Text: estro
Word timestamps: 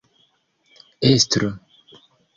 estro 1.03 1.51